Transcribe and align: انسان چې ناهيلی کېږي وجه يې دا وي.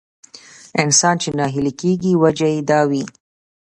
انسان 0.83 1.15
چې 1.21 1.29
ناهيلی 1.37 1.73
کېږي 1.81 2.11
وجه 2.21 2.47
يې 2.55 2.61
دا 2.69 2.79
وي. 2.89 3.03